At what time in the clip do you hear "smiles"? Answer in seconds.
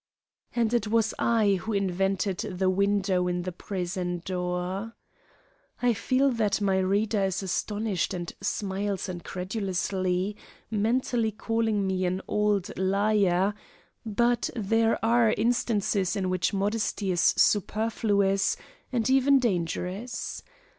8.41-9.07